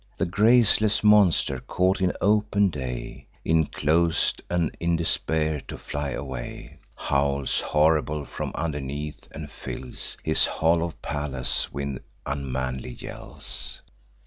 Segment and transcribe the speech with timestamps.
[0.17, 7.61] The graceless monster, caught in open day, Inclos'd, and in despair to fly away, Howls
[7.61, 13.83] horrible from underneath, and fills His hollow palace with unmanly yells.